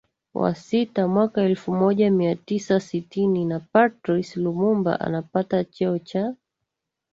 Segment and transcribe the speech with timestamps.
[0.33, 6.35] wa sita mwaka elfu moja mia tisa sitini na Patrice Lumumba anapata cheo cha